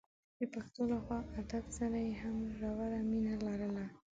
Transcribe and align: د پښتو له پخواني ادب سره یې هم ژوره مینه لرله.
د 0.39 0.41
پښتو 0.53 0.81
له 0.91 0.97
پخواني 1.01 1.29
ادب 1.41 1.65
سره 1.77 1.97
یې 2.05 2.13
هم 2.21 2.35
ژوره 2.57 2.99
مینه 3.09 3.33
لرله. 3.45 3.85